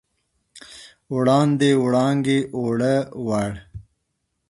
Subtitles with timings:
[1.15, 3.51] وړاندې، وړانګې، اووړه، وړ